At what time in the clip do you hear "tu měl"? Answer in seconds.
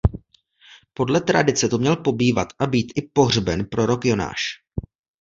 1.69-1.95